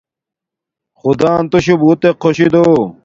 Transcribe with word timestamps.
خدان 0.99 1.41
توشو 1.51 1.73
بوتک 1.81 2.15
خوشی 2.21 2.47
دو 2.53 2.65